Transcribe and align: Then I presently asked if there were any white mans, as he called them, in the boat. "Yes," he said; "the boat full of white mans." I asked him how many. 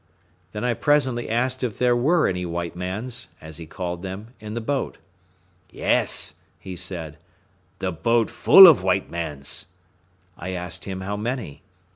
Then 0.51 0.63
I 0.63 0.73
presently 0.73 1.29
asked 1.29 1.63
if 1.63 1.77
there 1.77 1.95
were 1.95 2.27
any 2.27 2.43
white 2.43 2.75
mans, 2.75 3.27
as 3.39 3.57
he 3.57 3.67
called 3.67 4.01
them, 4.01 4.33
in 4.39 4.55
the 4.55 4.59
boat. 4.59 4.97
"Yes," 5.69 6.33
he 6.57 6.75
said; 6.75 7.19
"the 7.77 7.91
boat 7.91 8.31
full 8.31 8.65
of 8.65 8.81
white 8.81 9.11
mans." 9.11 9.67
I 10.35 10.53
asked 10.53 10.85
him 10.85 11.01
how 11.01 11.17
many. 11.17 11.61